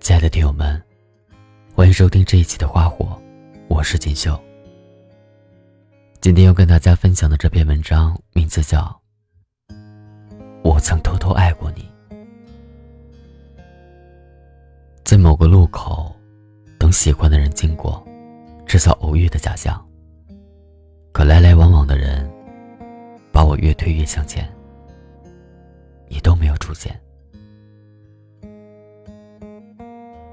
[0.00, 0.82] 亲爱的听友们，
[1.74, 3.04] 欢迎收听这一期的《花火》，
[3.68, 4.40] 我是锦绣。
[6.22, 8.80] 今天要跟大家分享的这篇文章名字叫
[10.64, 11.86] 《我曾偷偷爱过你》。
[15.04, 16.10] 在某个路口，
[16.78, 18.02] 等喜欢的人经过，
[18.66, 19.86] 制造偶遇的假象。
[21.12, 22.28] 可来来往往的人，
[23.30, 24.50] 把我越推越向前，
[26.08, 26.98] 你都没有出现。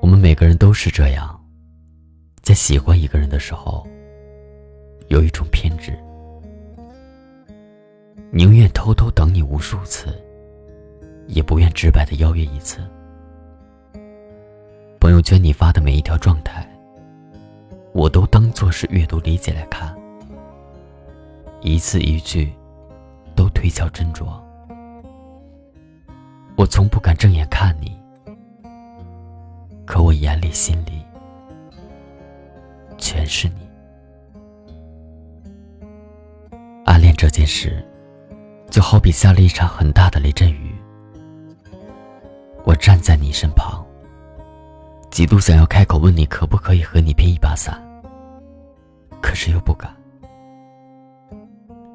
[0.00, 1.38] 我们每个人都是这样，
[2.42, 3.86] 在喜欢一个人的时候。
[5.08, 5.92] 有一种偏执，
[8.30, 10.06] 宁愿偷偷等你无数次，
[11.26, 12.78] 也不愿直白的邀约一次。
[15.00, 16.64] 朋友圈你发的每一条状态，
[17.92, 19.92] 我都当做是阅读理解来看，
[21.60, 22.52] 一字一句
[23.34, 24.28] 都推敲斟酌。
[26.56, 27.99] 我从不敢正眼看你，
[29.90, 31.04] 可我眼里心里
[32.96, 33.68] 全是你。
[36.84, 37.84] 暗恋这件事，
[38.70, 40.72] 就好比下了一场很大的雷阵雨。
[42.62, 43.84] 我站在你身旁，
[45.10, 47.76] 极度想要开口问你可不可以和你拼一把伞，
[49.20, 49.92] 可是又不敢，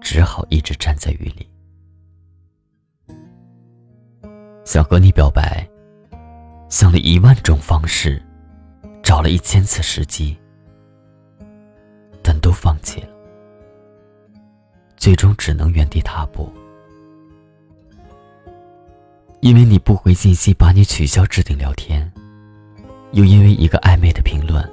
[0.00, 1.48] 只好一直站在雨里。
[4.64, 5.64] 想和你表白，
[6.74, 8.20] 想了一万种方式，
[9.00, 10.36] 找了一千次时机，
[12.20, 13.08] 但都放弃了。
[14.96, 16.52] 最终只能原地踏步，
[19.38, 22.10] 因为你不回信息，把你取消置顶聊天；
[23.12, 24.68] 又因为一个暧昧的评论，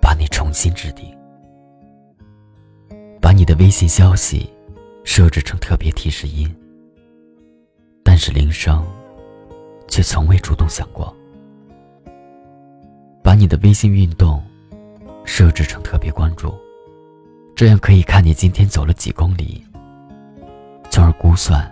[0.00, 1.16] 把你重新置顶，
[3.20, 4.52] 把你的微信消息
[5.04, 6.52] 设置成特别提示音，
[8.02, 8.84] 但是铃声
[9.90, 11.12] 却从未主动想过；
[13.22, 14.42] 把你的微信运动
[15.24, 16.54] 设置成特别关注。
[17.56, 19.62] 这样可以看你今天走了几公里，
[20.90, 21.70] 从而估算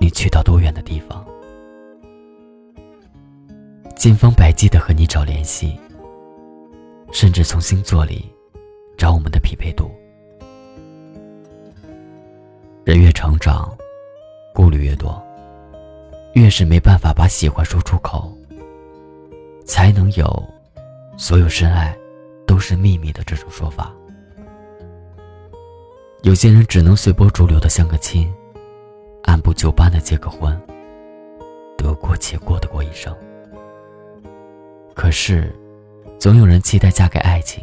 [0.00, 1.22] 你去到多远的地方。
[3.96, 5.78] 千方百计的和你找联系，
[7.12, 8.24] 甚至从星座里
[8.96, 9.90] 找我们的匹配度。
[12.84, 13.70] 人越成长，
[14.54, 15.22] 顾虑越多，
[16.34, 18.32] 越是没办法把喜欢说出口，
[19.66, 20.44] 才能有
[21.16, 21.96] 所有深爱
[22.46, 23.92] 都是秘密的这种说法。
[26.22, 28.32] 有些人只能随波逐流的相个亲，
[29.24, 30.58] 按部就班的结个婚，
[31.76, 33.14] 得过且过的过一生。
[34.94, 35.54] 可是，
[36.18, 37.62] 总有人期待嫁给爱情，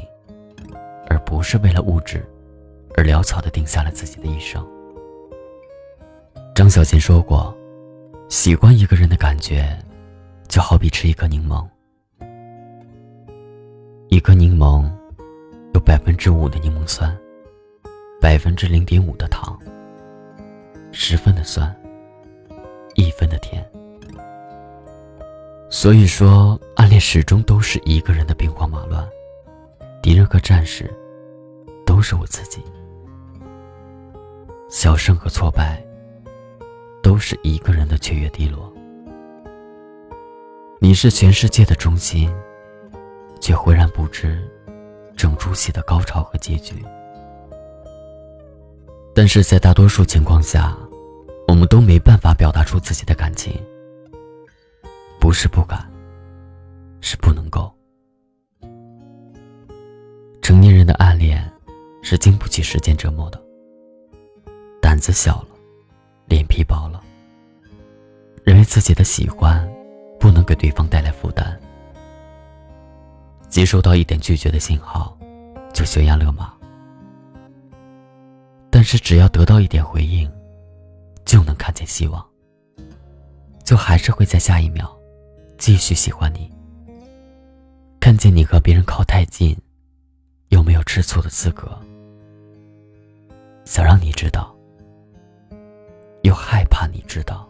[1.07, 2.25] 而不是为了物质，
[2.95, 4.65] 而潦草的定下了自己的一生。
[6.53, 7.55] 张小娴说过
[8.29, 9.75] ：“喜欢一个人的感觉，
[10.47, 11.67] 就好比吃一颗柠檬，
[14.09, 14.87] 一颗柠檬
[15.73, 17.13] 有百分之五的柠檬酸。”
[18.21, 19.57] 百分之零点五的糖，
[20.91, 21.73] 十分的酸，
[22.95, 23.65] 一分的甜。
[25.69, 29.07] 所以说，暗恋始终都是一个人的兵荒马乱，
[30.01, 30.93] 敌人和战士
[31.85, 32.61] 都是我自己。
[34.69, 35.81] 小胜和挫败，
[37.01, 38.71] 都是一个人的雀跃低落。
[40.79, 42.33] 你是全世界的中心，
[43.41, 44.41] 却浑然不知
[45.15, 46.75] 整出戏的高潮和结局。
[49.13, 50.77] 但是在大多数情况下，
[51.47, 53.53] 我们都没办法表达出自己的感情。
[55.19, 55.91] 不是不敢，
[57.01, 57.69] 是不能够。
[60.41, 61.51] 成年人的暗恋，
[62.01, 63.41] 是经不起时间折磨的。
[64.81, 65.48] 胆子小了，
[66.29, 67.01] 脸皮薄了，
[68.43, 69.67] 认为自己的喜欢，
[70.19, 71.59] 不能给对方带来负担。
[73.49, 75.17] 接收到一点拒绝的信号，
[75.73, 76.53] 就悬崖勒马。
[78.69, 80.31] 但是只要得到一点回应，
[81.25, 82.23] 就能看见希望。
[83.63, 84.95] 就还是会在下一秒，
[85.57, 86.49] 继续喜欢你。
[87.99, 89.57] 看见你和别人靠太近，
[90.49, 91.77] 又没有吃醋的资格。
[93.65, 94.55] 想让你知道，
[96.23, 97.47] 又害怕你知道。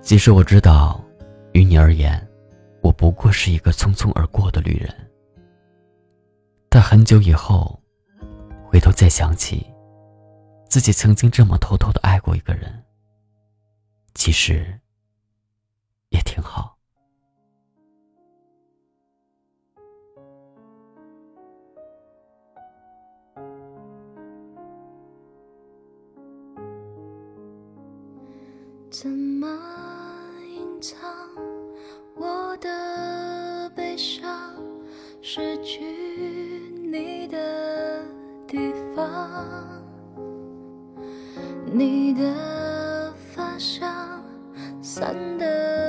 [0.00, 1.02] 即使我知道，
[1.52, 2.26] 于你而言，
[2.82, 4.94] 我不过是一个匆匆而过的旅人。
[6.68, 7.78] 但很久以后。
[8.70, 9.66] 回头再想起，
[10.68, 12.84] 自己曾经这么偷偷的爱过一个人，
[14.14, 14.78] 其实
[16.10, 16.77] 也挺好。
[28.90, 29.46] 怎么
[30.48, 30.98] 隐藏
[32.16, 34.54] 我的悲伤，
[35.20, 35.84] 失去
[36.90, 38.02] 你的
[38.46, 39.82] 地方，
[41.70, 44.24] 你的发香
[44.80, 45.87] 散的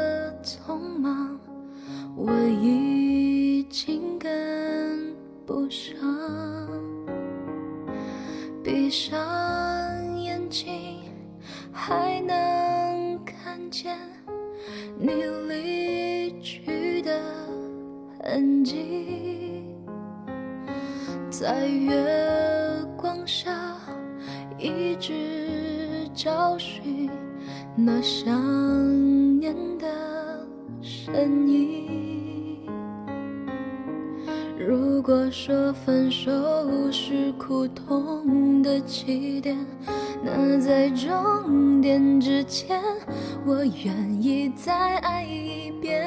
[21.29, 21.93] 在月
[22.97, 23.51] 光下
[24.57, 25.13] 一直
[26.13, 27.07] 找寻
[27.75, 29.85] 那想念的
[30.81, 32.67] 身影。
[34.57, 36.31] 如果说分手
[36.91, 39.55] 是苦痛的起点，
[40.23, 42.81] 那在终点之前，
[43.45, 46.03] 我愿意再爱一遍。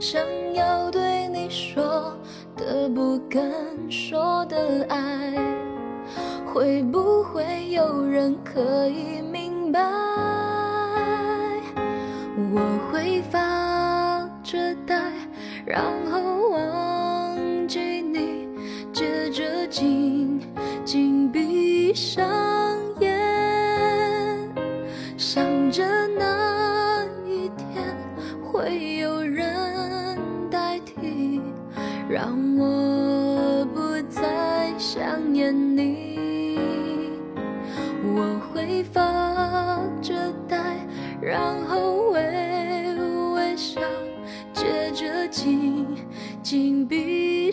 [0.00, 0.22] 想
[0.54, 2.16] 要对你说
[2.58, 3.40] 的不敢
[3.88, 5.32] 说的爱，
[6.44, 9.80] 会不会有人可以明白？
[12.52, 12.60] 我
[12.90, 15.00] 会发着呆，
[15.64, 16.18] 然后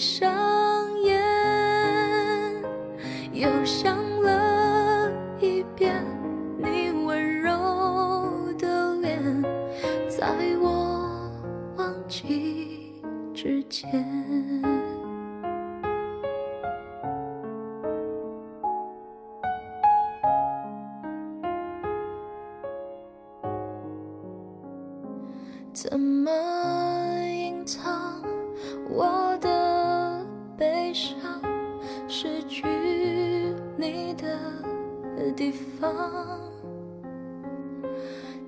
[0.05, 0.31] 上
[1.01, 1.19] 演
[3.33, 5.99] 又想了一遍
[6.59, 7.51] 你温柔
[8.59, 9.19] 的脸
[10.07, 10.27] 在
[10.61, 11.27] 我
[11.75, 13.01] 忘记
[13.33, 14.05] 之前
[25.73, 26.31] 怎么
[27.27, 28.21] 隐藏
[28.87, 29.54] 我的
[30.95, 31.19] 悲伤？
[32.07, 32.65] 失去
[33.75, 34.39] 你的
[35.35, 35.93] 地方，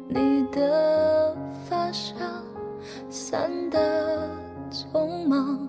[0.07, 1.35] 你的
[1.69, 2.17] 发香
[3.09, 4.29] 散的。
[4.69, 5.67] 匆忙，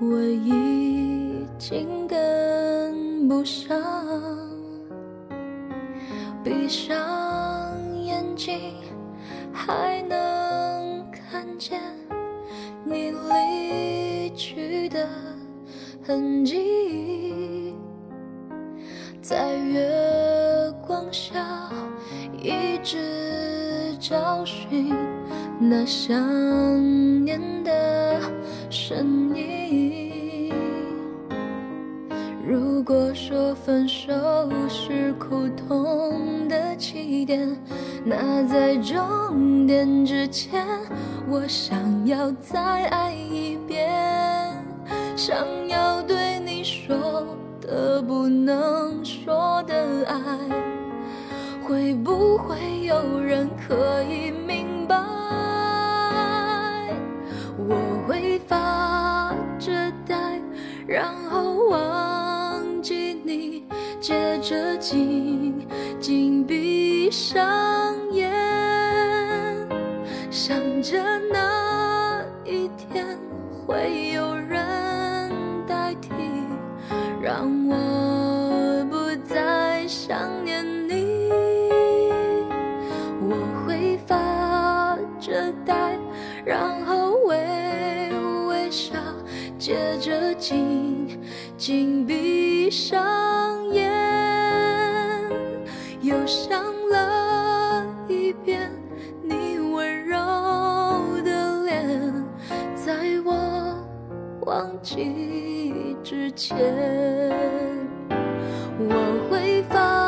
[0.00, 3.80] 我已经跟不上。
[6.42, 6.96] 闭上
[8.02, 8.74] 眼睛，
[9.52, 11.80] 还能看见
[12.84, 15.08] 你离去的
[16.04, 17.74] 痕迹，
[19.20, 19.88] 在月
[20.84, 21.70] 光下
[22.42, 24.92] 一直找寻。
[25.60, 28.20] 那想念的
[28.68, 30.52] 身影。
[32.44, 34.12] 如果说分手
[34.68, 37.56] 是苦痛的起点，
[38.04, 40.66] 那在终点之前，
[41.30, 43.88] 我想要再爱一遍，
[45.14, 47.26] 想要对你说
[47.60, 50.16] 的不能说的爱，
[51.62, 54.96] 会不会有人可以明白？
[57.56, 57.76] 我
[58.08, 59.70] 会发着
[60.06, 60.40] 呆，
[60.86, 63.64] 然后忘记你，
[64.00, 65.66] 接着紧
[66.00, 67.46] 紧闭上
[86.44, 87.36] 然后微
[88.48, 88.94] 微笑。
[89.58, 91.20] 接着紧
[91.56, 93.88] 紧闭上眼，
[96.00, 98.68] 又想了一遍
[99.22, 100.16] 你温柔
[101.24, 102.12] 的脸，
[102.74, 102.92] 在
[103.24, 103.78] 我
[104.44, 106.58] 忘记之前，
[108.80, 110.01] 我会发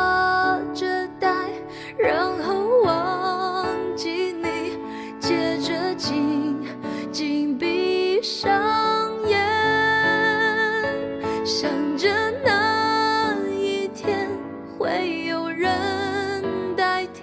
[11.45, 12.09] 想着
[12.43, 14.27] 那一天
[14.67, 16.41] 会有人
[16.75, 17.21] 代替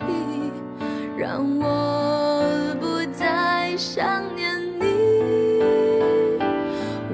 [1.19, 5.59] 让我不再想念你。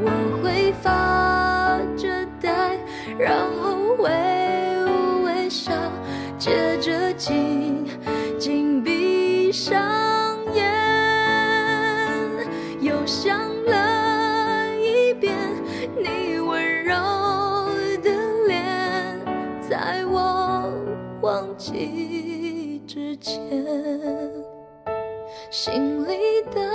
[0.04, 2.78] 我会发着呆
[3.18, 5.72] 然后微微笑
[6.38, 7.86] 接着紧
[21.68, 23.38] 弃之前，
[25.50, 26.67] 心里的